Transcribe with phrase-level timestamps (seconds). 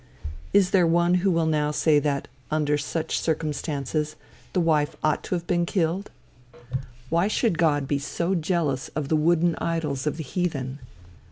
[0.51, 4.15] Is there one who will now say that, under such circumstances,
[4.53, 6.09] the wife ought to have been killed?
[7.09, 10.79] Why should God be so jealous of the wooden idols of the heathen?